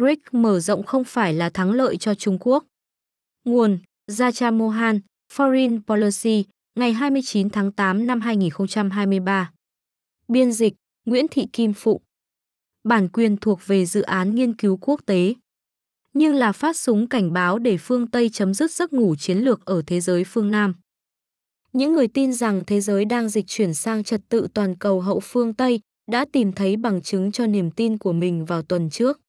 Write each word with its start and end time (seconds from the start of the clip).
BRICS 0.00 0.22
mở 0.32 0.60
rộng 0.60 0.82
không 0.82 1.04
phải 1.04 1.34
là 1.34 1.50
thắng 1.50 1.72
lợi 1.72 1.96
cho 1.96 2.14
Trung 2.14 2.38
Quốc. 2.40 2.64
Nguồn 3.44 3.78
Zacha 4.10 4.56
Mohan, 4.56 5.00
Foreign 5.32 5.80
Policy, 5.86 6.44
ngày 6.78 6.92
29 6.92 7.50
tháng 7.50 7.72
8 7.72 8.06
năm 8.06 8.20
2023. 8.20 9.52
Biên 10.28 10.52
dịch 10.52 10.74
Nguyễn 11.06 11.26
Thị 11.30 11.46
Kim 11.52 11.72
Phụng. 11.72 12.02
Bản 12.84 13.08
quyền 13.08 13.36
thuộc 13.36 13.60
về 13.66 13.86
dự 13.86 14.02
án 14.02 14.34
nghiên 14.34 14.56
cứu 14.56 14.76
quốc 14.76 15.00
tế. 15.06 15.34
Nhưng 16.12 16.34
là 16.34 16.52
phát 16.52 16.76
súng 16.76 17.08
cảnh 17.08 17.32
báo 17.32 17.58
để 17.58 17.76
phương 17.76 18.06
Tây 18.06 18.28
chấm 18.28 18.54
dứt 18.54 18.70
giấc 18.70 18.92
ngủ 18.92 19.16
chiến 19.16 19.38
lược 19.38 19.64
ở 19.64 19.82
thế 19.86 20.00
giới 20.00 20.24
phương 20.24 20.50
Nam. 20.50 20.74
Những 21.72 21.92
người 21.92 22.08
tin 22.08 22.32
rằng 22.32 22.62
thế 22.66 22.80
giới 22.80 23.04
đang 23.04 23.28
dịch 23.28 23.44
chuyển 23.48 23.74
sang 23.74 24.04
trật 24.04 24.20
tự 24.28 24.48
toàn 24.54 24.76
cầu 24.78 25.00
hậu 25.00 25.20
phương 25.20 25.54
Tây 25.54 25.80
đã 26.10 26.24
tìm 26.32 26.52
thấy 26.52 26.76
bằng 26.76 27.02
chứng 27.02 27.32
cho 27.32 27.46
niềm 27.46 27.70
tin 27.70 27.98
của 27.98 28.12
mình 28.12 28.44
vào 28.44 28.62
tuần 28.62 28.90
trước. 28.90 29.20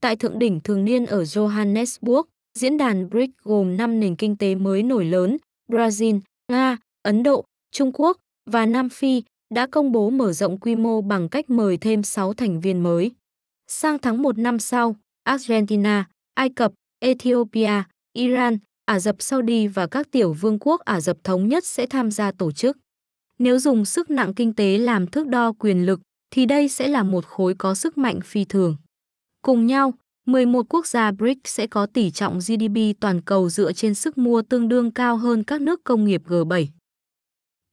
Tại 0.00 0.16
thượng 0.16 0.38
đỉnh 0.38 0.60
thường 0.60 0.84
niên 0.84 1.06
ở 1.06 1.22
Johannesburg, 1.22 2.22
diễn 2.58 2.76
đàn 2.76 3.10
BRICS 3.10 3.32
gồm 3.42 3.76
5 3.76 4.00
nền 4.00 4.16
kinh 4.16 4.36
tế 4.36 4.54
mới 4.54 4.82
nổi 4.82 5.04
lớn, 5.04 5.36
Brazil, 5.68 6.20
Nga, 6.52 6.76
Ấn 7.02 7.22
Độ, 7.22 7.44
Trung 7.72 7.92
Quốc 7.94 8.16
và 8.50 8.66
Nam 8.66 8.88
Phi 8.88 9.22
đã 9.54 9.66
công 9.66 9.92
bố 9.92 10.10
mở 10.10 10.32
rộng 10.32 10.60
quy 10.60 10.76
mô 10.76 11.00
bằng 11.00 11.28
cách 11.28 11.50
mời 11.50 11.76
thêm 11.76 12.02
6 12.02 12.34
thành 12.34 12.60
viên 12.60 12.82
mới. 12.82 13.10
Sang 13.66 13.98
tháng 13.98 14.22
1 14.22 14.38
năm 14.38 14.58
sau, 14.58 14.96
Argentina, 15.24 16.08
Ai 16.34 16.48
Cập, 16.48 16.72
Ethiopia, 17.00 17.82
Iran, 18.12 18.58
Ả 18.84 19.00
Rập 19.00 19.16
Saudi 19.22 19.66
và 19.66 19.86
các 19.86 20.10
tiểu 20.10 20.32
vương 20.32 20.58
quốc 20.58 20.80
Ả 20.80 21.00
Rập 21.00 21.24
Thống 21.24 21.48
Nhất 21.48 21.64
sẽ 21.64 21.86
tham 21.86 22.10
gia 22.10 22.32
tổ 22.32 22.52
chức. 22.52 22.76
Nếu 23.38 23.58
dùng 23.58 23.84
sức 23.84 24.10
nặng 24.10 24.34
kinh 24.34 24.54
tế 24.54 24.78
làm 24.78 25.06
thước 25.06 25.26
đo 25.26 25.52
quyền 25.52 25.86
lực, 25.86 26.00
thì 26.30 26.46
đây 26.46 26.68
sẽ 26.68 26.88
là 26.88 27.02
một 27.02 27.26
khối 27.26 27.54
có 27.54 27.74
sức 27.74 27.98
mạnh 27.98 28.20
phi 28.24 28.44
thường. 28.44 28.76
Cùng 29.48 29.66
nhau, 29.66 29.94
11 30.26 30.66
quốc 30.68 30.86
gia 30.86 31.10
BRICS 31.10 31.40
sẽ 31.44 31.66
có 31.66 31.86
tỷ 31.86 32.10
trọng 32.10 32.38
GDP 32.38 33.00
toàn 33.00 33.20
cầu 33.20 33.48
dựa 33.48 33.72
trên 33.72 33.94
sức 33.94 34.18
mua 34.18 34.42
tương 34.42 34.68
đương 34.68 34.90
cao 34.90 35.16
hơn 35.16 35.44
các 35.44 35.60
nước 35.60 35.84
công 35.84 36.04
nghiệp 36.04 36.22
G7. 36.26 36.66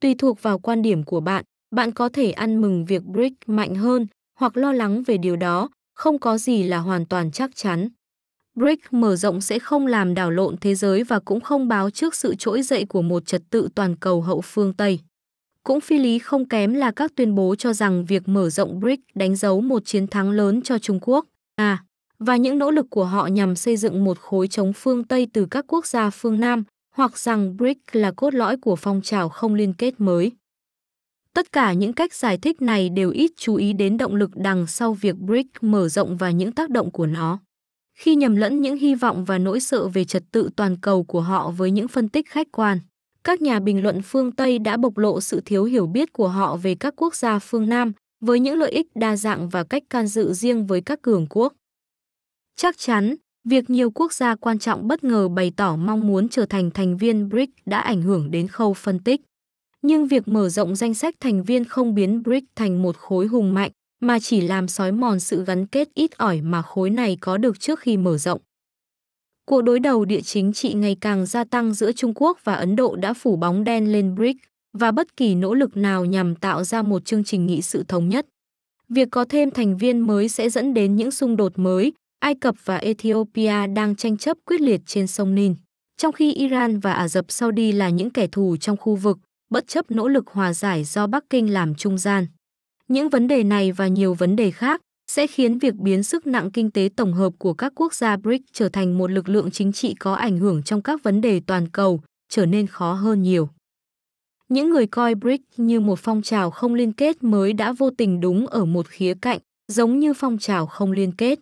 Tùy 0.02 0.16
thuộc 0.16 0.42
vào 0.42 0.60
quan 0.60 0.82
điểm 0.82 1.04
của 1.04 1.20
bạn, 1.20 1.44
bạn 1.76 1.92
có 1.92 2.10
thể 2.10 2.32
ăn 2.32 2.62
mừng 2.62 2.86
việc 2.86 3.04
BRICS 3.04 3.36
mạnh 3.48 3.76
hơn 3.76 4.08
hoặc 4.40 4.58
lo 4.58 4.74
lắng 4.74 5.04
về 5.04 5.18
điều 5.18 5.36
đó, 5.36 5.70
không 5.96 6.20
có 6.20 6.38
gì 6.38 6.64
là 6.64 6.78
hoàn 6.78 7.06
toàn 7.06 7.32
chắc 7.32 7.56
chắn. 7.56 7.90
BRICS 8.56 8.88
mở 8.92 9.16
rộng 9.16 9.42
sẽ 9.42 9.60
không 9.60 9.88
làm 9.88 10.14
đảo 10.14 10.32
lộn 10.32 10.58
thế 10.58 10.76
giới 10.76 11.04
và 11.04 11.20
cũng 11.20 11.42
không 11.42 11.68
báo 11.68 11.90
trước 11.90 12.16
sự 12.16 12.36
trỗi 12.36 12.62
dậy 12.62 12.86
của 12.90 13.02
một 13.02 13.26
trật 13.26 13.42
tự 13.50 13.70
toàn 13.76 13.96
cầu 13.96 14.22
hậu 14.22 14.42
phương 14.42 14.74
Tây. 14.74 15.00
Cũng 15.64 15.82
phi 15.82 15.98
lý 15.98 16.20
không 16.20 16.48
kém 16.48 16.74
là 16.74 16.92
các 16.92 17.12
tuyên 17.16 17.36
bố 17.36 17.56
cho 17.56 17.74
rằng 17.74 18.06
việc 18.06 18.28
mở 18.28 18.50
rộng 18.50 18.80
BRICS 18.80 19.04
đánh 19.16 19.36
dấu 19.36 19.62
một 19.62 19.86
chiến 19.86 20.08
thắng 20.08 20.32
lớn 20.32 20.62
cho 20.62 20.80
Trung 20.80 21.00
Quốc, 21.02 21.26
à, 21.56 21.84
và 22.20 22.36
những 22.36 22.58
nỗ 22.58 22.72
lực 22.72 22.86
của 22.90 23.06
họ 23.06 23.28
nhằm 23.28 23.56
xây 23.56 23.78
dựng 23.78 24.04
một 24.04 24.20
khối 24.20 24.48
chống 24.48 24.74
phương 24.74 25.04
Tây 25.04 25.28
từ 25.34 25.46
các 25.52 25.66
quốc 25.68 25.86
gia 25.86 26.10
phương 26.10 26.40
Nam, 26.40 26.64
hoặc 26.96 27.18
rằng 27.18 27.58
BRIC 27.58 27.78
là 27.92 28.12
cốt 28.12 28.34
lõi 28.34 28.58
của 28.58 28.76
phong 28.76 29.02
trào 29.02 29.30
không 29.30 29.54
liên 29.54 29.74
kết 29.74 29.94
mới. 29.98 30.32
Tất 31.34 31.52
cả 31.52 31.74
những 31.74 31.94
cách 31.94 32.14
giải 32.14 32.38
thích 32.38 32.62
này 32.62 32.90
đều 32.90 33.12
ít 33.12 33.32
chú 33.38 33.56
ý 33.56 33.74
đến 33.74 33.98
động 33.98 34.16
lực 34.16 34.32
đằng 34.36 34.68
sau 34.68 34.94
việc 34.94 35.16
BRIC 35.18 35.48
mở 35.62 35.88
rộng 35.88 36.18
và 36.18 36.32
những 36.32 36.52
tác 36.52 36.70
động 36.70 36.92
của 36.92 37.06
nó. 37.06 37.40
Khi 37.98 38.16
nhầm 38.16 38.36
lẫn 38.36 38.62
những 38.62 38.78
hy 38.78 38.96
vọng 38.96 39.26
và 39.26 39.38
nỗi 39.38 39.60
sợ 39.60 39.88
về 39.88 40.06
trật 40.06 40.24
tự 40.32 40.50
toàn 40.56 40.78
cầu 40.78 41.04
của 41.04 41.22
họ 41.22 41.52
với 41.52 41.72
những 41.72 41.88
phân 41.88 42.10
tích 42.10 42.30
khách 42.30 42.48
quan, 42.52 42.80
các 43.24 43.42
nhà 43.42 43.60
bình 43.60 43.84
luận 43.84 44.02
phương 44.02 44.32
Tây 44.32 44.60
đã 44.60 44.78
bộc 44.78 44.98
lộ 44.98 45.22
sự 45.22 45.42
thiếu 45.46 45.64
hiểu 45.64 45.88
biết 45.88 46.14
của 46.14 46.28
họ 46.28 46.58
về 46.58 46.76
các 46.76 46.94
quốc 46.98 47.16
gia 47.16 47.40
phương 47.40 47.70
Nam 47.70 47.92
với 48.20 48.40
những 48.40 48.58
lợi 48.58 48.72
ích 48.72 48.88
đa 48.96 49.16
dạng 49.16 49.50
và 49.50 49.64
cách 49.64 49.84
can 49.90 50.08
dự 50.08 50.34
riêng 50.34 50.68
với 50.68 50.82
các 50.82 51.02
cường 51.02 51.28
quốc. 51.30 51.54
Chắc 52.56 52.78
chắn, 52.78 53.16
việc 53.44 53.70
nhiều 53.70 53.92
quốc 53.92 54.14
gia 54.14 54.36
quan 54.36 54.60
trọng 54.60 54.88
bất 54.88 55.04
ngờ 55.04 55.28
bày 55.28 55.52
tỏ 55.58 55.76
mong 55.76 56.08
muốn 56.08 56.30
trở 56.30 56.46
thành 56.46 56.72
thành 56.72 56.98
viên 56.98 57.30
BRICS 57.30 57.54
đã 57.66 57.80
ảnh 57.80 58.02
hưởng 58.02 58.32
đến 58.32 58.48
khâu 58.48 58.74
phân 58.74 59.00
tích. 59.00 59.22
Nhưng 59.82 60.08
việc 60.08 60.28
mở 60.28 60.50
rộng 60.50 60.76
danh 60.76 60.94
sách 60.94 61.16
thành 61.20 61.44
viên 61.44 61.66
không 61.66 61.96
biến 61.96 62.24
BRICS 62.24 62.46
thành 62.56 62.82
một 62.82 62.98
khối 62.98 63.28
hùng 63.28 63.54
mạnh, 63.54 63.72
mà 64.02 64.20
chỉ 64.20 64.42
làm 64.42 64.68
sói 64.68 64.92
mòn 64.92 65.20
sự 65.20 65.46
gắn 65.46 65.68
kết 65.68 65.90
ít 65.94 66.18
ỏi 66.18 66.42
mà 66.42 66.62
khối 66.62 66.90
này 66.90 67.18
có 67.22 67.38
được 67.38 67.60
trước 67.60 67.80
khi 67.80 67.98
mở 67.98 68.18
rộng. 68.18 68.42
Cuộc 69.46 69.62
đối 69.62 69.80
đầu 69.80 70.06
địa 70.06 70.22
chính 70.22 70.54
trị 70.54 70.74
ngày 70.74 70.98
càng 71.02 71.26
gia 71.26 71.44
tăng 71.44 71.74
giữa 71.74 71.92
Trung 71.92 72.14
Quốc 72.16 72.40
và 72.44 72.54
Ấn 72.54 72.76
Độ 72.76 72.96
đã 72.96 73.14
phủ 73.14 73.36
bóng 73.36 73.64
đen 73.64 73.92
lên 73.92 74.16
BRICS 74.16 74.40
và 74.80 74.92
bất 74.92 75.18
kỳ 75.18 75.36
nỗ 75.36 75.54
lực 75.54 75.78
nào 75.78 76.06
nhằm 76.06 76.36
tạo 76.36 76.64
ra 76.64 76.82
một 76.82 77.06
chương 77.06 77.24
trình 77.24 77.46
nghị 77.46 77.62
sự 77.62 77.84
thống 77.88 78.10
nhất. 78.10 78.26
Việc 78.90 79.08
có 79.12 79.26
thêm 79.26 79.52
thành 79.52 79.78
viên 79.78 80.00
mới 80.00 80.30
sẽ 80.30 80.50
dẫn 80.50 80.74
đến 80.74 80.96
những 80.96 81.12
xung 81.12 81.36
đột 81.36 81.60
mới, 81.60 81.94
Ai 82.20 82.36
Cập 82.36 82.56
và 82.66 82.78
Ethiopia 82.78 83.68
đang 83.68 83.96
tranh 83.96 84.18
chấp 84.18 84.38
quyết 84.46 84.62
liệt 84.62 84.82
trên 84.86 85.08
sông 85.08 85.36
Nin, 85.36 85.56
trong 85.98 86.12
khi 86.12 86.34
Iran 86.34 86.80
và 86.80 86.94
Ả 86.94 87.08
Rập 87.08 87.26
Saudi 87.32 87.72
là 87.72 87.90
những 87.90 88.10
kẻ 88.10 88.28
thù 88.28 88.58
trong 88.58 88.78
khu 88.78 88.96
vực, 88.96 89.18
bất 89.50 89.68
chấp 89.68 89.92
nỗ 89.92 90.08
lực 90.08 90.28
hòa 90.28 90.54
giải 90.54 90.84
do 90.84 91.08
Bắc 91.08 91.24
Kinh 91.30 91.54
làm 91.54 91.76
trung 91.76 91.98
gian. 91.98 92.28
Những 92.88 93.10
vấn 93.10 93.28
đề 93.28 93.44
này 93.44 93.72
và 93.72 93.88
nhiều 93.88 94.14
vấn 94.14 94.36
đề 94.36 94.52
khác 94.52 94.82
sẽ 95.12 95.28
khiến 95.28 95.60
việc 95.60 95.76
biến 95.76 96.04
sức 96.04 96.28
nặng 96.28 96.52
kinh 96.52 96.72
tế 96.72 96.90
tổng 96.96 97.14
hợp 97.14 97.34
của 97.38 97.54
các 97.54 97.74
quốc 97.76 97.94
gia 97.94 98.18
BRICS 98.18 98.44
trở 98.54 98.70
thành 98.70 98.98
một 98.98 99.12
lực 99.12 99.30
lượng 99.30 99.52
chính 99.52 99.72
trị 99.72 99.94
có 100.00 100.14
ảnh 100.14 100.38
hưởng 100.38 100.64
trong 100.64 100.82
các 100.82 101.04
vấn 101.04 101.22
đề 101.22 101.42
toàn 101.48 101.70
cầu 101.70 102.02
trở 102.30 102.46
nên 102.46 102.68
khó 102.68 102.94
hơn 102.94 103.22
nhiều. 103.22 103.50
Những 104.50 104.70
người 104.70 104.88
coi 104.88 105.16
BRIC 105.16 105.42
như 105.58 105.80
một 105.80 106.00
phong 106.00 106.22
trào 106.22 106.52
không 106.52 106.74
liên 106.74 106.94
kết 106.94 107.24
mới 107.24 107.54
đã 107.54 107.72
vô 107.72 107.90
tình 107.90 108.20
đúng 108.20 108.48
ở 108.48 108.66
một 108.66 108.88
khía 108.88 109.14
cạnh, 109.22 109.40
giống 109.68 110.00
như 110.00 110.14
phong 110.14 110.38
trào 110.38 110.66
không 110.66 110.92
liên 110.92 111.12
kết. 111.12 111.40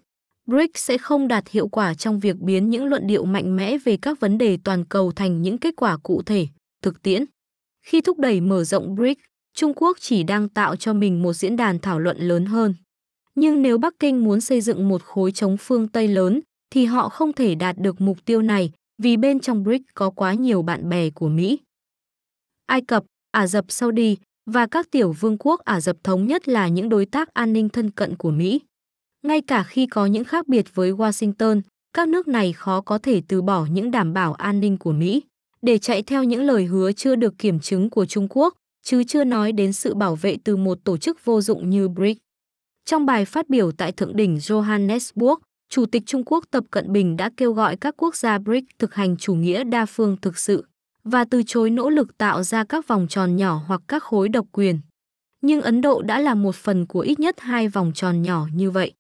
BRIC 0.47 0.77
sẽ 0.77 0.97
không 0.97 1.27
đạt 1.27 1.49
hiệu 1.49 1.67
quả 1.67 1.93
trong 1.93 2.19
việc 2.19 2.37
biến 2.39 2.69
những 2.69 2.85
luận 2.85 3.07
điệu 3.07 3.25
mạnh 3.25 3.55
mẽ 3.55 3.77
về 3.77 3.97
các 3.97 4.19
vấn 4.19 4.37
đề 4.37 4.57
toàn 4.63 4.85
cầu 4.85 5.11
thành 5.11 5.41
những 5.41 5.57
kết 5.57 5.75
quả 5.77 5.97
cụ 5.97 6.21
thể, 6.25 6.47
thực 6.81 7.01
tiễn. 7.01 7.25
Khi 7.85 8.01
thúc 8.01 8.19
đẩy 8.19 8.41
mở 8.41 8.63
rộng 8.63 8.95
BRIC, 8.95 9.17
Trung 9.55 9.73
Quốc 9.75 9.97
chỉ 9.99 10.23
đang 10.23 10.49
tạo 10.49 10.75
cho 10.75 10.93
mình 10.93 11.23
một 11.23 11.33
diễn 11.33 11.55
đàn 11.55 11.79
thảo 11.79 11.99
luận 11.99 12.17
lớn 12.17 12.45
hơn. 12.45 12.75
Nhưng 13.35 13.61
nếu 13.61 13.77
Bắc 13.77 13.93
Kinh 13.99 14.23
muốn 14.23 14.41
xây 14.41 14.61
dựng 14.61 14.89
một 14.89 15.03
khối 15.03 15.31
chống 15.31 15.57
phương 15.59 15.87
Tây 15.87 16.07
lớn, 16.07 16.39
thì 16.71 16.85
họ 16.85 17.09
không 17.09 17.33
thể 17.33 17.55
đạt 17.55 17.77
được 17.77 18.01
mục 18.01 18.17
tiêu 18.25 18.41
này 18.41 18.71
vì 19.01 19.17
bên 19.17 19.39
trong 19.39 19.63
BRIC 19.63 19.81
có 19.93 20.09
quá 20.09 20.33
nhiều 20.33 20.61
bạn 20.61 20.89
bè 20.89 21.09
của 21.09 21.27
Mỹ. 21.27 21.59
Ai 22.67 22.81
Cập, 22.81 23.03
Ả 23.31 23.47
Rập 23.47 23.71
Saudi 23.71 24.17
và 24.45 24.67
các 24.67 24.91
tiểu 24.91 25.11
vương 25.11 25.37
quốc 25.39 25.59
Ả 25.59 25.81
Rập 25.81 25.97
Thống 26.03 26.27
Nhất 26.27 26.47
là 26.47 26.67
những 26.67 26.89
đối 26.89 27.05
tác 27.05 27.33
an 27.33 27.53
ninh 27.53 27.69
thân 27.69 27.91
cận 27.91 28.15
của 28.15 28.31
Mỹ. 28.31 28.61
Ngay 29.23 29.41
cả 29.41 29.63
khi 29.63 29.87
có 29.87 30.05
những 30.05 30.23
khác 30.23 30.47
biệt 30.47 30.75
với 30.75 30.91
Washington, 30.91 31.61
các 31.93 32.07
nước 32.07 32.27
này 32.27 32.53
khó 32.53 32.81
có 32.81 32.97
thể 32.97 33.21
từ 33.27 33.41
bỏ 33.41 33.65
những 33.65 33.91
đảm 33.91 34.13
bảo 34.13 34.33
an 34.33 34.59
ninh 34.59 34.77
của 34.77 34.91
Mỹ 34.91 35.23
để 35.61 35.77
chạy 35.77 36.03
theo 36.03 36.23
những 36.23 36.41
lời 36.41 36.65
hứa 36.65 36.91
chưa 36.91 37.15
được 37.15 37.37
kiểm 37.37 37.59
chứng 37.59 37.89
của 37.89 38.05
Trung 38.05 38.27
Quốc, 38.29 38.53
chứ 38.83 39.03
chưa 39.03 39.23
nói 39.23 39.51
đến 39.51 39.73
sự 39.73 39.95
bảo 39.95 40.15
vệ 40.15 40.37
từ 40.43 40.55
một 40.55 40.77
tổ 40.83 40.97
chức 40.97 41.25
vô 41.25 41.41
dụng 41.41 41.69
như 41.69 41.89
BRICS. 41.89 42.19
Trong 42.85 43.05
bài 43.05 43.25
phát 43.25 43.49
biểu 43.49 43.71
tại 43.71 43.91
thượng 43.91 44.15
đỉnh 44.15 44.37
Johannesburg, 44.37 45.37
Chủ 45.69 45.85
tịch 45.85 46.03
Trung 46.05 46.23
Quốc 46.25 46.45
Tập 46.51 46.63
Cận 46.71 46.91
Bình 46.91 47.17
đã 47.17 47.29
kêu 47.37 47.53
gọi 47.53 47.77
các 47.77 47.95
quốc 47.97 48.15
gia 48.15 48.37
BRICS 48.37 48.67
thực 48.79 48.93
hành 48.93 49.17
chủ 49.17 49.35
nghĩa 49.35 49.63
đa 49.63 49.85
phương 49.85 50.17
thực 50.21 50.37
sự 50.37 50.65
và 51.03 51.25
từ 51.25 51.43
chối 51.43 51.69
nỗ 51.69 51.89
lực 51.89 52.17
tạo 52.17 52.43
ra 52.43 52.63
các 52.63 52.87
vòng 52.87 53.07
tròn 53.09 53.35
nhỏ 53.35 53.61
hoặc 53.67 53.81
các 53.87 54.03
khối 54.03 54.29
độc 54.29 54.45
quyền. 54.51 54.79
Nhưng 55.41 55.61
Ấn 55.61 55.81
Độ 55.81 56.01
đã 56.01 56.19
là 56.19 56.35
một 56.35 56.55
phần 56.55 56.85
của 56.85 56.99
ít 56.99 57.19
nhất 57.19 57.39
hai 57.39 57.67
vòng 57.67 57.91
tròn 57.95 58.21
nhỏ 58.21 58.47
như 58.53 58.71
vậy. 58.71 58.93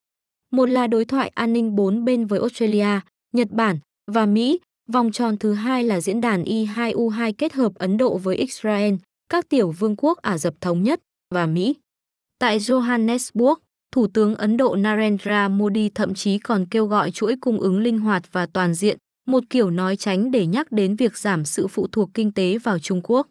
Một 0.51 0.69
là 0.69 0.87
đối 0.87 1.05
thoại 1.05 1.31
an 1.35 1.53
ninh 1.53 1.75
bốn 1.75 2.05
bên 2.05 2.25
với 2.25 2.39
Australia, 2.39 2.99
Nhật 3.33 3.51
Bản 3.51 3.79
và 4.11 4.25
Mỹ, 4.25 4.59
vòng 4.89 5.11
tròn 5.11 5.37
thứ 5.37 5.53
hai 5.53 5.83
là 5.83 6.01
diễn 6.01 6.21
đàn 6.21 6.43
e 6.43 6.53
I2U2 6.53 7.33
kết 7.37 7.53
hợp 7.53 7.75
Ấn 7.75 7.97
Độ 7.97 8.17
với 8.17 8.35
Israel, 8.35 8.93
các 9.29 9.49
tiểu 9.49 9.71
vương 9.71 9.95
quốc 9.95 10.17
Ả 10.17 10.37
Rập 10.37 10.61
Thống 10.61 10.83
Nhất 10.83 10.99
và 11.33 11.45
Mỹ. 11.45 11.75
Tại 12.39 12.59
Johannesburg, 12.59 13.55
Thủ 13.91 14.07
tướng 14.07 14.35
Ấn 14.35 14.57
Độ 14.57 14.75
Narendra 14.75 15.47
Modi 15.47 15.89
thậm 15.89 16.13
chí 16.13 16.37
còn 16.39 16.65
kêu 16.65 16.85
gọi 16.85 17.11
chuỗi 17.11 17.35
cung 17.41 17.59
ứng 17.59 17.79
linh 17.79 17.99
hoạt 17.99 18.23
và 18.31 18.45
toàn 18.45 18.73
diện, 18.73 18.97
một 19.25 19.43
kiểu 19.49 19.69
nói 19.69 19.95
tránh 19.95 20.31
để 20.31 20.45
nhắc 20.45 20.71
đến 20.71 20.95
việc 20.95 21.17
giảm 21.17 21.45
sự 21.45 21.67
phụ 21.67 21.87
thuộc 21.91 22.09
kinh 22.13 22.31
tế 22.31 22.57
vào 22.57 22.79
Trung 22.79 23.01
Quốc. 23.03 23.27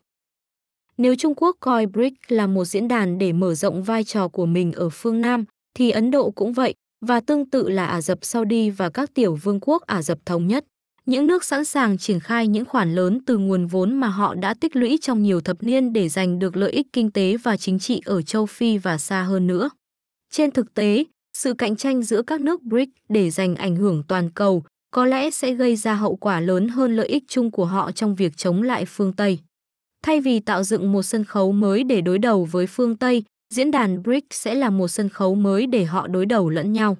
Nếu 0.96 1.14
Trung 1.14 1.34
Quốc 1.36 1.56
coi 1.60 1.86
BRICS 1.86 2.16
là 2.28 2.46
một 2.46 2.64
diễn 2.64 2.88
đàn 2.88 3.18
để 3.18 3.32
mở 3.32 3.54
rộng 3.54 3.82
vai 3.82 4.04
trò 4.04 4.28
của 4.28 4.46
mình 4.46 4.72
ở 4.72 4.88
phương 4.88 5.20
Nam, 5.20 5.44
thì 5.74 5.90
Ấn 5.90 6.10
Độ 6.10 6.30
cũng 6.30 6.52
vậy, 6.52 6.74
và 7.06 7.20
tương 7.20 7.50
tự 7.50 7.68
là 7.68 7.86
Ả 7.86 8.00
Rập 8.00 8.18
Saudi 8.22 8.70
và 8.70 8.90
các 8.90 9.14
tiểu 9.14 9.34
vương 9.34 9.60
quốc 9.60 9.82
Ả 9.82 10.02
Rập 10.02 10.18
Thống 10.26 10.46
Nhất. 10.46 10.64
Những 11.06 11.26
nước 11.26 11.44
sẵn 11.44 11.64
sàng 11.64 11.98
triển 11.98 12.20
khai 12.20 12.46
những 12.46 12.64
khoản 12.64 12.94
lớn 12.94 13.18
từ 13.26 13.38
nguồn 13.38 13.66
vốn 13.66 13.94
mà 13.94 14.08
họ 14.08 14.34
đã 14.34 14.54
tích 14.54 14.76
lũy 14.76 14.98
trong 15.00 15.22
nhiều 15.22 15.40
thập 15.40 15.62
niên 15.62 15.92
để 15.92 16.08
giành 16.08 16.38
được 16.38 16.56
lợi 16.56 16.72
ích 16.72 16.86
kinh 16.92 17.10
tế 17.10 17.36
và 17.36 17.56
chính 17.56 17.78
trị 17.78 18.00
ở 18.04 18.22
châu 18.22 18.46
Phi 18.46 18.78
và 18.78 18.98
xa 18.98 19.22
hơn 19.22 19.46
nữa. 19.46 19.70
Trên 20.30 20.50
thực 20.50 20.74
tế, 20.74 21.04
sự 21.36 21.54
cạnh 21.54 21.76
tranh 21.76 22.02
giữa 22.02 22.22
các 22.22 22.40
nước 22.40 22.62
BRICS 22.62 22.92
để 23.08 23.30
giành 23.30 23.54
ảnh 23.54 23.76
hưởng 23.76 24.02
toàn 24.08 24.30
cầu 24.30 24.64
có 24.92 25.06
lẽ 25.06 25.30
sẽ 25.30 25.52
gây 25.52 25.76
ra 25.76 25.94
hậu 25.94 26.16
quả 26.16 26.40
lớn 26.40 26.68
hơn 26.68 26.96
lợi 26.96 27.06
ích 27.06 27.24
chung 27.28 27.50
của 27.50 27.64
họ 27.64 27.92
trong 27.92 28.14
việc 28.14 28.36
chống 28.36 28.62
lại 28.62 28.84
phương 28.84 29.12
Tây. 29.12 29.38
Thay 30.02 30.20
vì 30.20 30.40
tạo 30.40 30.62
dựng 30.62 30.92
một 30.92 31.02
sân 31.02 31.24
khấu 31.24 31.52
mới 31.52 31.84
để 31.84 32.00
đối 32.00 32.18
đầu 32.18 32.44
với 32.44 32.66
phương 32.66 32.96
Tây, 32.96 33.24
diễn 33.54 33.70
đàn 33.70 34.02
BRICS 34.02 34.26
sẽ 34.30 34.54
là 34.54 34.70
một 34.70 34.88
sân 34.88 35.08
khấu 35.08 35.34
mới 35.34 35.66
để 35.66 35.84
họ 35.84 36.06
đối 36.06 36.26
đầu 36.26 36.48
lẫn 36.48 36.72
nhau. 36.72 36.96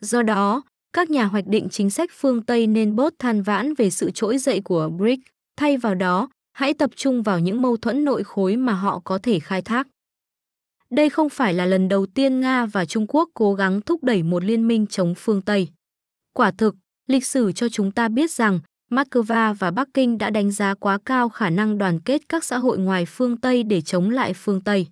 Do 0.00 0.22
đó, 0.22 0.62
các 0.92 1.10
nhà 1.10 1.24
hoạch 1.24 1.46
định 1.46 1.68
chính 1.70 1.90
sách 1.90 2.10
phương 2.12 2.42
Tây 2.42 2.66
nên 2.66 2.96
bớt 2.96 3.18
than 3.18 3.42
vãn 3.42 3.74
về 3.74 3.90
sự 3.90 4.10
trỗi 4.10 4.38
dậy 4.38 4.60
của 4.64 4.88
BRICS, 4.88 5.22
thay 5.56 5.76
vào 5.76 5.94
đó, 5.94 6.28
hãy 6.52 6.74
tập 6.74 6.90
trung 6.96 7.22
vào 7.22 7.38
những 7.38 7.62
mâu 7.62 7.76
thuẫn 7.76 8.04
nội 8.04 8.24
khối 8.24 8.56
mà 8.56 8.72
họ 8.72 9.00
có 9.04 9.18
thể 9.22 9.40
khai 9.40 9.62
thác. 9.62 9.88
Đây 10.90 11.10
không 11.10 11.28
phải 11.28 11.54
là 11.54 11.66
lần 11.66 11.88
đầu 11.88 12.06
tiên 12.06 12.40
Nga 12.40 12.66
và 12.66 12.84
Trung 12.84 13.06
Quốc 13.08 13.30
cố 13.34 13.54
gắng 13.54 13.80
thúc 13.80 14.04
đẩy 14.04 14.22
một 14.22 14.44
liên 14.44 14.68
minh 14.68 14.86
chống 14.86 15.14
phương 15.16 15.42
Tây. 15.42 15.68
Quả 16.32 16.50
thực, 16.50 16.76
lịch 17.06 17.26
sử 17.26 17.52
cho 17.52 17.68
chúng 17.68 17.90
ta 17.90 18.08
biết 18.08 18.30
rằng 18.30 18.60
Moscow 18.90 19.54
và 19.54 19.70
Bắc 19.70 19.88
Kinh 19.94 20.18
đã 20.18 20.30
đánh 20.30 20.52
giá 20.52 20.74
quá 20.74 20.98
cao 21.04 21.28
khả 21.28 21.50
năng 21.50 21.78
đoàn 21.78 22.00
kết 22.00 22.28
các 22.28 22.44
xã 22.44 22.58
hội 22.58 22.78
ngoài 22.78 23.06
phương 23.06 23.36
Tây 23.36 23.62
để 23.62 23.80
chống 23.80 24.10
lại 24.10 24.32
phương 24.34 24.60
Tây. 24.60 24.86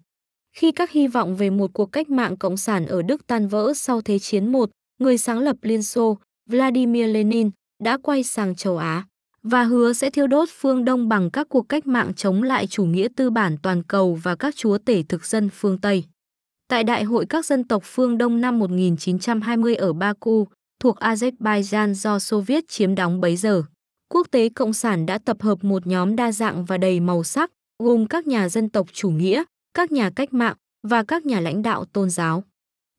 Khi 0.57 0.73
các 0.73 0.91
hy 0.91 1.09
vọng 1.09 1.37
về 1.37 1.51
một 1.51 1.71
cuộc 1.75 1.87
cách 1.87 2.11
mạng 2.11 2.37
cộng 2.37 2.57
sản 2.57 2.87
ở 2.87 3.03
Đức 3.03 3.27
tan 3.27 3.49
vỡ 3.49 3.73
sau 3.77 4.01
Thế 4.01 4.19
chiến 4.19 4.53
I, 4.53 4.59
người 4.99 5.19
sáng 5.19 5.39
lập 5.39 5.57
Liên 5.63 5.83
Xô, 5.83 6.19
Vladimir 6.51 7.07
Lenin, 7.07 7.51
đã 7.83 7.99
quay 8.03 8.23
sang 8.23 8.55
châu 8.55 8.79
Á 8.79 9.05
và 9.43 9.63
hứa 9.63 9.93
sẽ 9.93 10.11
thiêu 10.11 10.27
đốt 10.27 10.49
phương 10.53 10.85
Đông 10.85 11.09
bằng 11.09 11.31
các 11.31 11.49
cuộc 11.49 11.69
cách 11.69 11.87
mạng 11.87 12.15
chống 12.15 12.43
lại 12.43 12.67
chủ 12.67 12.85
nghĩa 12.85 13.09
tư 13.17 13.31
bản 13.31 13.57
toàn 13.63 13.83
cầu 13.83 14.19
và 14.23 14.37
các 14.37 14.57
chúa 14.57 14.79
tể 14.79 15.03
thực 15.09 15.27
dân 15.27 15.51
phương 15.51 15.79
Tây. 15.79 16.05
Tại 16.69 16.85
Đại 16.85 17.05
hội 17.05 17.27
các 17.27 17.47
dân 17.47 17.65
tộc 17.65 17.83
phương 17.87 18.19
Đông 18.19 18.41
năm 18.41 18.59
1920 18.59 19.75
ở 19.75 19.93
Baku, 19.93 20.49
thuộc 20.85 20.97
Azerbaijan 20.97 21.95
do 21.95 22.19
Xô 22.19 22.41
Viết 22.41 22.69
chiếm 22.69 22.95
đóng 22.95 23.21
bấy 23.21 23.37
giờ, 23.37 23.63
quốc 24.09 24.27
tế 24.31 24.49
cộng 24.49 24.73
sản 24.73 25.07
đã 25.07 25.19
tập 25.19 25.43
hợp 25.43 25.65
một 25.65 25.87
nhóm 25.87 26.17
đa 26.17 26.33
dạng 26.33 26.65
và 26.65 26.79
đầy 26.79 27.01
màu 27.01 27.25
sắc, 27.25 27.51
gồm 27.83 28.07
các 28.07 28.27
nhà 28.27 28.49
dân 28.49 28.69
tộc 28.69 28.87
chủ 28.93 29.11
nghĩa, 29.11 29.45
các 29.75 29.93
nhà 29.93 30.11
cách 30.17 30.33
mạng 30.33 30.57
và 30.89 31.05
các 31.05 31.27
nhà 31.27 31.41
lãnh 31.41 31.63
đạo 31.63 31.85
tôn 31.85 32.11
giáo. 32.11 32.45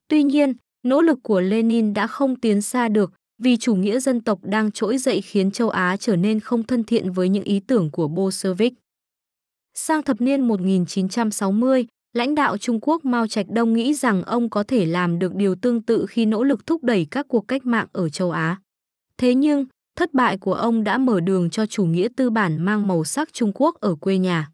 Tuy 0.07 0.23
nhiên, 0.23 0.53
nỗ 0.83 1.01
lực 1.01 1.19
của 1.23 1.41
Lenin 1.41 1.93
đã 1.93 2.07
không 2.07 2.35
tiến 2.35 2.61
xa 2.61 2.87
được 2.87 3.13
vì 3.43 3.57
chủ 3.57 3.75
nghĩa 3.75 3.99
dân 3.99 4.21
tộc 4.21 4.39
đang 4.43 4.71
trỗi 4.71 4.97
dậy 4.97 5.21
khiến 5.21 5.51
châu 5.51 5.69
Á 5.69 5.97
trở 5.99 6.15
nên 6.15 6.39
không 6.39 6.63
thân 6.63 6.83
thiện 6.83 7.11
với 7.11 7.29
những 7.29 7.43
ý 7.43 7.59
tưởng 7.59 7.91
của 7.91 8.07
Bolshevik. 8.07 8.73
Sang 9.73 10.03
thập 10.03 10.21
niên 10.21 10.47
1960, 10.47 11.87
lãnh 12.15 12.35
đạo 12.35 12.57
Trung 12.57 12.79
Quốc 12.81 13.05
Mao 13.05 13.27
Trạch 13.27 13.45
Đông 13.49 13.73
nghĩ 13.73 13.93
rằng 13.93 14.23
ông 14.23 14.49
có 14.49 14.63
thể 14.63 14.85
làm 14.85 15.19
được 15.19 15.35
điều 15.35 15.55
tương 15.55 15.81
tự 15.81 16.05
khi 16.09 16.25
nỗ 16.25 16.43
lực 16.43 16.65
thúc 16.65 16.83
đẩy 16.83 17.07
các 17.11 17.25
cuộc 17.29 17.47
cách 17.47 17.65
mạng 17.65 17.87
ở 17.93 18.09
châu 18.09 18.31
Á. 18.31 18.57
Thế 19.17 19.35
nhưng, 19.35 19.65
thất 19.95 20.13
bại 20.13 20.37
của 20.37 20.53
ông 20.53 20.83
đã 20.83 20.97
mở 20.97 21.19
đường 21.19 21.49
cho 21.49 21.65
chủ 21.65 21.85
nghĩa 21.85 22.07
tư 22.15 22.29
bản 22.29 22.65
mang 22.65 22.87
màu 22.87 23.03
sắc 23.03 23.33
Trung 23.33 23.51
Quốc 23.55 23.75
ở 23.79 23.95
quê 23.95 24.17
nhà. 24.17 24.49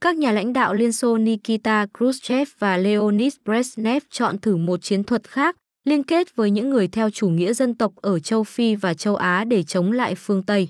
Các 0.00 0.16
nhà 0.16 0.32
lãnh 0.32 0.52
đạo 0.52 0.74
Liên 0.74 0.92
Xô 0.92 1.18
Nikita 1.18 1.86
Khrushchev 1.94 2.48
và 2.58 2.76
Leonid 2.76 3.34
Brezhnev 3.44 4.00
chọn 4.10 4.38
thử 4.38 4.56
một 4.56 4.82
chiến 4.82 5.04
thuật 5.04 5.28
khác, 5.28 5.56
liên 5.84 6.02
kết 6.02 6.36
với 6.36 6.50
những 6.50 6.70
người 6.70 6.88
theo 6.88 7.10
chủ 7.10 7.28
nghĩa 7.28 7.52
dân 7.52 7.74
tộc 7.74 7.92
ở 7.96 8.18
châu 8.18 8.44
Phi 8.44 8.74
và 8.74 8.94
châu 8.94 9.16
Á 9.16 9.44
để 9.44 9.62
chống 9.62 9.92
lại 9.92 10.14
phương 10.14 10.42
Tây. 10.42 10.68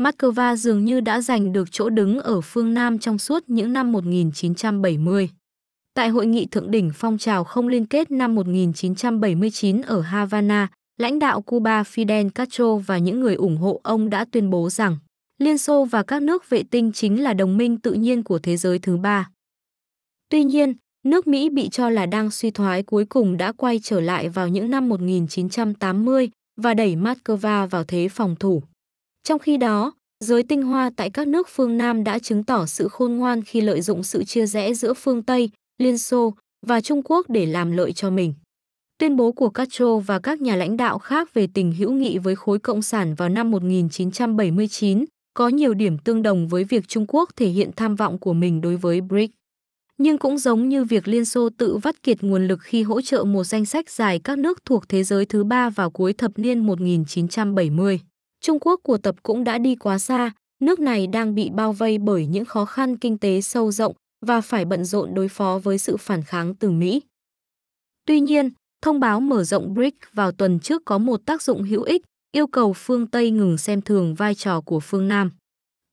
Moscow 0.00 0.56
dường 0.56 0.84
như 0.84 1.00
đã 1.00 1.20
giành 1.20 1.52
được 1.52 1.68
chỗ 1.70 1.90
đứng 1.90 2.20
ở 2.20 2.40
phương 2.40 2.74
Nam 2.74 2.98
trong 2.98 3.18
suốt 3.18 3.44
những 3.46 3.72
năm 3.72 3.92
1970. 3.92 5.30
Tại 5.94 6.08
hội 6.08 6.26
nghị 6.26 6.46
thượng 6.46 6.70
đỉnh 6.70 6.90
phong 6.94 7.18
trào 7.18 7.44
không 7.44 7.68
liên 7.68 7.86
kết 7.86 8.10
năm 8.10 8.34
1979 8.34 9.82
ở 9.82 10.00
Havana, 10.00 10.68
lãnh 10.98 11.18
đạo 11.18 11.42
Cuba 11.42 11.82
Fidel 11.82 12.30
Castro 12.30 12.76
và 12.76 12.98
những 12.98 13.20
người 13.20 13.34
ủng 13.34 13.56
hộ 13.56 13.80
ông 13.82 14.10
đã 14.10 14.24
tuyên 14.24 14.50
bố 14.50 14.70
rằng 14.70 14.96
Liên 15.38 15.58
Xô 15.58 15.84
và 15.84 16.02
các 16.02 16.22
nước 16.22 16.50
vệ 16.50 16.62
tinh 16.70 16.92
chính 16.92 17.22
là 17.22 17.32
đồng 17.32 17.56
minh 17.56 17.78
tự 17.78 17.92
nhiên 17.92 18.22
của 18.22 18.38
thế 18.38 18.56
giới 18.56 18.78
thứ 18.78 18.96
ba. 18.96 19.30
Tuy 20.28 20.44
nhiên, 20.44 20.74
nước 21.04 21.26
Mỹ 21.26 21.48
bị 21.48 21.68
cho 21.68 21.90
là 21.90 22.06
đang 22.06 22.30
suy 22.30 22.50
thoái 22.50 22.82
cuối 22.82 23.04
cùng 23.04 23.36
đã 23.36 23.52
quay 23.52 23.80
trở 23.82 24.00
lại 24.00 24.28
vào 24.28 24.48
những 24.48 24.70
năm 24.70 24.88
1980 24.88 26.30
và 26.60 26.74
đẩy 26.74 26.96
Moscow 26.96 27.66
vào 27.66 27.84
thế 27.84 28.08
phòng 28.08 28.36
thủ. 28.36 28.62
Trong 29.24 29.38
khi 29.38 29.56
đó, 29.56 29.92
giới 30.24 30.42
tinh 30.42 30.62
hoa 30.62 30.90
tại 30.96 31.10
các 31.10 31.28
nước 31.28 31.48
phương 31.50 31.78
Nam 31.78 32.04
đã 32.04 32.18
chứng 32.18 32.44
tỏ 32.44 32.66
sự 32.66 32.88
khôn 32.88 33.16
ngoan 33.16 33.42
khi 33.42 33.60
lợi 33.60 33.80
dụng 33.80 34.02
sự 34.02 34.24
chia 34.24 34.46
rẽ 34.46 34.74
giữa 34.74 34.94
phương 34.94 35.22
Tây, 35.22 35.50
Liên 35.78 35.98
Xô 35.98 36.34
và 36.66 36.80
Trung 36.80 37.02
Quốc 37.04 37.30
để 37.30 37.46
làm 37.46 37.72
lợi 37.72 37.92
cho 37.92 38.10
mình. 38.10 38.34
Tuyên 38.98 39.16
bố 39.16 39.32
của 39.32 39.50
Castro 39.50 39.98
và 39.98 40.18
các 40.18 40.40
nhà 40.40 40.56
lãnh 40.56 40.76
đạo 40.76 40.98
khác 40.98 41.34
về 41.34 41.46
tình 41.54 41.72
hữu 41.72 41.92
nghị 41.92 42.18
với 42.18 42.36
khối 42.36 42.58
cộng 42.58 42.82
sản 42.82 43.14
vào 43.14 43.28
năm 43.28 43.50
1979 43.50 45.04
có 45.34 45.48
nhiều 45.48 45.74
điểm 45.74 45.98
tương 45.98 46.22
đồng 46.22 46.48
với 46.48 46.64
việc 46.64 46.88
Trung 46.88 47.04
Quốc 47.08 47.30
thể 47.36 47.48
hiện 47.48 47.70
tham 47.76 47.96
vọng 47.96 48.18
của 48.18 48.32
mình 48.32 48.60
đối 48.60 48.76
với 48.76 49.00
BRICS. 49.00 49.32
Nhưng 49.98 50.18
cũng 50.18 50.38
giống 50.38 50.68
như 50.68 50.84
việc 50.84 51.08
Liên 51.08 51.24
Xô 51.24 51.48
tự 51.58 51.76
vắt 51.76 52.02
kiệt 52.02 52.22
nguồn 52.22 52.48
lực 52.48 52.58
khi 52.62 52.82
hỗ 52.82 53.00
trợ 53.00 53.24
một 53.24 53.44
danh 53.44 53.64
sách 53.64 53.90
dài 53.90 54.18
các 54.18 54.38
nước 54.38 54.64
thuộc 54.64 54.88
thế 54.88 55.04
giới 55.04 55.26
thứ 55.26 55.44
ba 55.44 55.70
vào 55.70 55.90
cuối 55.90 56.12
thập 56.12 56.38
niên 56.38 56.66
1970. 56.66 58.00
Trung 58.40 58.58
Quốc 58.60 58.80
của 58.82 58.98
tập 58.98 59.14
cũng 59.22 59.44
đã 59.44 59.58
đi 59.58 59.76
quá 59.76 59.98
xa, 59.98 60.32
nước 60.60 60.80
này 60.80 61.06
đang 61.06 61.34
bị 61.34 61.50
bao 61.50 61.72
vây 61.72 61.98
bởi 61.98 62.26
những 62.26 62.44
khó 62.44 62.64
khăn 62.64 62.96
kinh 62.96 63.18
tế 63.18 63.40
sâu 63.40 63.72
rộng 63.72 63.94
và 64.26 64.40
phải 64.40 64.64
bận 64.64 64.84
rộn 64.84 65.14
đối 65.14 65.28
phó 65.28 65.58
với 65.58 65.78
sự 65.78 65.96
phản 65.96 66.22
kháng 66.22 66.54
từ 66.54 66.70
Mỹ. 66.70 67.02
Tuy 68.06 68.20
nhiên, 68.20 68.50
thông 68.82 69.00
báo 69.00 69.20
mở 69.20 69.44
rộng 69.44 69.74
BRICS 69.74 69.96
vào 70.12 70.32
tuần 70.32 70.60
trước 70.60 70.82
có 70.84 70.98
một 70.98 71.20
tác 71.26 71.42
dụng 71.42 71.62
hữu 71.62 71.82
ích, 71.82 72.02
yêu 72.32 72.46
cầu 72.46 72.72
phương 72.72 73.06
Tây 73.06 73.30
ngừng 73.30 73.58
xem 73.58 73.82
thường 73.82 74.14
vai 74.14 74.34
trò 74.34 74.60
của 74.60 74.80
phương 74.80 75.08
Nam. 75.08 75.30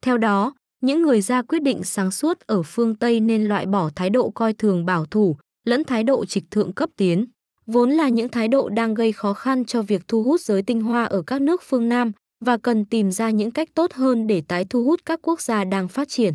Theo 0.02 0.18
đó, 0.18 0.54
những 0.82 1.02
người 1.02 1.22
ra 1.22 1.42
quyết 1.42 1.62
định 1.62 1.84
sáng 1.84 2.12
suốt 2.12 2.40
ở 2.40 2.64
phương 2.64 2.96
Tây 2.96 3.20
nên 3.20 3.46
loại 3.46 3.66
bỏ 3.66 3.90
thái 3.96 4.10
độ 4.10 4.30
coi 4.30 4.54
thường 4.54 4.86
bảo 4.86 5.06
thủ 5.06 5.36
lẫn 5.66 5.84
thái 5.84 6.04
độ 6.04 6.26
trịch 6.26 6.44
thượng 6.52 6.74
cấp 6.74 6.90
tiến, 6.96 7.26
vốn 7.66 7.92
là 7.92 8.10
những 8.10 8.30
thái 8.30 8.48
độ 8.48 8.70
đang 8.70 8.94
gây 8.94 9.12
khó 9.12 9.34
khăn 9.34 9.66
cho 9.66 9.82
việc 9.82 10.08
thu 10.08 10.24
hút 10.24 10.42
giới 10.42 10.62
tinh 10.62 10.82
hoa 10.82 11.04
ở 11.04 11.22
các 11.22 11.42
nước 11.42 11.62
phương 11.64 11.90
Nam 11.90 12.12
và 12.46 12.58
cần 12.58 12.86
tìm 12.86 13.12
ra 13.12 13.30
những 13.30 13.52
cách 13.52 13.70
tốt 13.74 13.94
hơn 13.94 14.28
để 14.28 14.42
tái 14.48 14.66
thu 14.70 14.84
hút 14.84 15.00
các 15.06 15.20
quốc 15.22 15.42
gia 15.42 15.64
đang 15.64 15.88
phát 15.88 16.10
triển. 16.10 16.34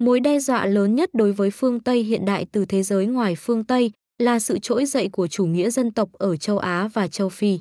Mối 0.00 0.20
đe 0.20 0.38
dọa 0.38 0.66
lớn 0.66 0.94
nhất 0.94 1.10
đối 1.12 1.32
với 1.32 1.50
phương 1.50 1.80
Tây 1.80 2.02
hiện 2.02 2.24
đại 2.24 2.46
từ 2.52 2.64
thế 2.64 2.82
giới 2.82 3.06
ngoài 3.06 3.34
phương 3.36 3.64
Tây 3.64 3.92
là 4.18 4.38
sự 4.38 4.58
trỗi 4.58 4.86
dậy 4.86 5.08
của 5.12 5.26
chủ 5.26 5.46
nghĩa 5.46 5.70
dân 5.70 5.90
tộc 5.90 6.12
ở 6.12 6.36
châu 6.36 6.58
Á 6.58 6.88
và 6.92 7.08
châu 7.08 7.28
Phi. 7.28 7.58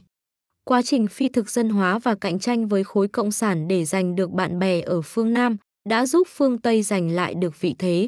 Quá 0.66 0.82
trình 0.82 1.08
phi 1.08 1.30
thực 1.30 1.50
dân 1.50 1.70
hóa 1.70 2.00
và 2.00 2.16
cạnh 2.16 2.40
tranh 2.40 2.68
với 2.68 2.84
khối 2.84 3.08
cộng 3.08 3.32
sản 3.32 3.68
để 3.68 3.86
giành 3.86 4.16
được 4.16 4.32
bạn 4.32 4.60
bè 4.60 4.82
ở 4.82 5.02
phương 5.02 5.34
Nam 5.34 5.58
đã 5.90 6.06
giúp 6.06 6.28
phương 6.32 6.58
Tây 6.58 6.82
giành 6.82 7.12
lại 7.12 7.34
được 7.34 7.62
vị 7.62 7.76
thế. 7.80 8.08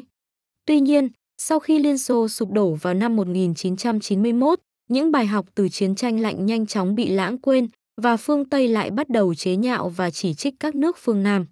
Tuy 0.66 0.80
nhiên, 0.80 1.08
sau 1.38 1.58
khi 1.58 1.78
Liên 1.78 1.98
Xô 1.98 2.28
sụp 2.28 2.50
đổ 2.52 2.74
vào 2.74 2.94
năm 2.94 3.16
1991, 3.16 4.58
những 4.88 5.12
bài 5.12 5.26
học 5.26 5.46
từ 5.54 5.68
chiến 5.68 5.94
tranh 5.94 6.20
lạnh 6.20 6.46
nhanh 6.46 6.66
chóng 6.66 6.94
bị 6.94 7.08
lãng 7.08 7.38
quên 7.38 7.68
và 8.02 8.16
phương 8.16 8.48
Tây 8.48 8.68
lại 8.68 8.90
bắt 8.90 9.08
đầu 9.08 9.34
chế 9.34 9.56
nhạo 9.56 9.88
và 9.88 10.10
chỉ 10.10 10.34
trích 10.34 10.54
các 10.60 10.74
nước 10.74 10.96
phương 10.98 11.22
Nam. 11.22 11.46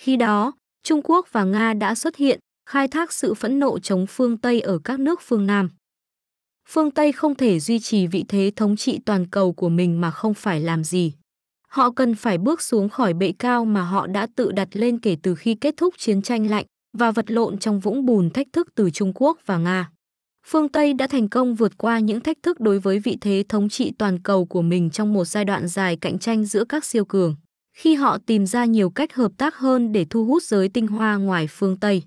Khi 0.00 0.16
đó, 0.16 0.52
Trung 0.86 1.00
Quốc 1.04 1.28
và 1.32 1.44
Nga 1.44 1.74
đã 1.74 1.94
xuất 1.94 2.16
hiện, 2.16 2.38
khai 2.70 2.88
thác 2.88 3.12
sự 3.12 3.34
phẫn 3.34 3.58
nộ 3.58 3.78
chống 3.78 4.06
phương 4.08 4.36
Tây 4.36 4.60
ở 4.60 4.78
các 4.84 5.00
nước 5.00 5.20
phương 5.22 5.46
Nam 5.46 5.68
phương 6.68 6.90
Tây 6.90 7.12
không 7.12 7.34
thể 7.34 7.60
duy 7.60 7.78
trì 7.78 8.06
vị 8.06 8.24
thế 8.28 8.52
thống 8.56 8.76
trị 8.76 9.00
toàn 9.06 9.26
cầu 9.30 9.52
của 9.52 9.68
mình 9.68 10.00
mà 10.00 10.10
không 10.10 10.34
phải 10.34 10.60
làm 10.60 10.84
gì. 10.84 11.12
Họ 11.68 11.90
cần 11.90 12.14
phải 12.14 12.38
bước 12.38 12.62
xuống 12.62 12.88
khỏi 12.88 13.14
bệ 13.14 13.32
cao 13.38 13.64
mà 13.64 13.82
họ 13.82 14.06
đã 14.06 14.26
tự 14.36 14.52
đặt 14.52 14.68
lên 14.72 15.00
kể 15.00 15.16
từ 15.22 15.34
khi 15.34 15.54
kết 15.54 15.74
thúc 15.76 15.94
chiến 15.98 16.22
tranh 16.22 16.50
lạnh 16.50 16.64
và 16.98 17.10
vật 17.10 17.30
lộn 17.30 17.58
trong 17.58 17.80
vũng 17.80 18.06
bùn 18.06 18.30
thách 18.30 18.46
thức 18.52 18.68
từ 18.74 18.90
Trung 18.90 19.12
Quốc 19.14 19.38
và 19.46 19.58
Nga. 19.58 19.90
Phương 20.46 20.68
Tây 20.68 20.94
đã 20.94 21.06
thành 21.06 21.28
công 21.28 21.54
vượt 21.54 21.78
qua 21.78 21.98
những 21.98 22.20
thách 22.20 22.36
thức 22.42 22.60
đối 22.60 22.78
với 22.78 22.98
vị 22.98 23.18
thế 23.20 23.44
thống 23.48 23.68
trị 23.68 23.92
toàn 23.98 24.22
cầu 24.22 24.46
của 24.46 24.62
mình 24.62 24.90
trong 24.90 25.12
một 25.12 25.24
giai 25.24 25.44
đoạn 25.44 25.68
dài 25.68 25.96
cạnh 25.96 26.18
tranh 26.18 26.44
giữa 26.44 26.64
các 26.64 26.84
siêu 26.84 27.04
cường, 27.04 27.36
khi 27.76 27.94
họ 27.94 28.18
tìm 28.26 28.46
ra 28.46 28.64
nhiều 28.64 28.90
cách 28.90 29.14
hợp 29.14 29.32
tác 29.36 29.56
hơn 29.56 29.92
để 29.92 30.06
thu 30.10 30.24
hút 30.24 30.42
giới 30.42 30.68
tinh 30.68 30.86
hoa 30.86 31.16
ngoài 31.16 31.46
phương 31.50 31.76
Tây. 31.76 32.02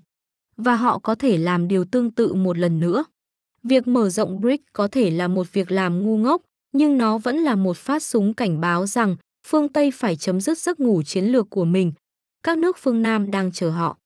Và 0.56 0.76
họ 0.76 0.98
có 0.98 1.14
thể 1.14 1.38
làm 1.38 1.68
điều 1.68 1.84
tương 1.84 2.10
tự 2.10 2.34
một 2.34 2.58
lần 2.58 2.80
nữa. 2.80 3.04
Việc 3.62 3.88
mở 3.88 4.08
rộng 4.08 4.40
BRICS 4.40 4.62
có 4.72 4.88
thể 4.88 5.10
là 5.10 5.28
một 5.28 5.52
việc 5.52 5.70
làm 5.70 6.02
ngu 6.02 6.16
ngốc, 6.16 6.42
nhưng 6.72 6.98
nó 6.98 7.18
vẫn 7.18 7.36
là 7.36 7.54
một 7.54 7.76
phát 7.76 8.02
súng 8.02 8.34
cảnh 8.34 8.60
báo 8.60 8.86
rằng 8.86 9.16
phương 9.46 9.68
Tây 9.68 9.90
phải 9.90 10.16
chấm 10.16 10.40
dứt 10.40 10.58
giấc 10.58 10.80
ngủ 10.80 11.02
chiến 11.02 11.24
lược 11.24 11.50
của 11.50 11.64
mình. 11.64 11.92
Các 12.42 12.58
nước 12.58 12.76
phương 12.78 13.02
Nam 13.02 13.30
đang 13.30 13.52
chờ 13.52 13.70
họ. 13.70 13.96